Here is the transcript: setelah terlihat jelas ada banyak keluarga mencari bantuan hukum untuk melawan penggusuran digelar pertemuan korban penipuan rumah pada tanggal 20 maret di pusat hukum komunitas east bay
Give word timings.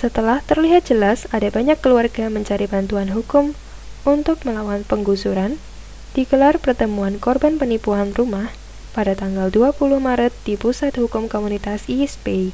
setelah 0.00 0.38
terlihat 0.48 0.82
jelas 0.90 1.18
ada 1.36 1.48
banyak 1.56 1.78
keluarga 1.84 2.24
mencari 2.36 2.66
bantuan 2.74 3.08
hukum 3.16 3.46
untuk 4.14 4.36
melawan 4.46 4.82
penggusuran 4.90 5.52
digelar 6.16 6.54
pertemuan 6.64 7.14
korban 7.24 7.54
penipuan 7.60 8.08
rumah 8.18 8.46
pada 8.96 9.12
tanggal 9.22 9.46
20 9.54 9.72
maret 10.08 10.32
di 10.46 10.54
pusat 10.62 10.92
hukum 11.00 11.24
komunitas 11.34 11.80
east 11.98 12.16
bay 12.26 12.44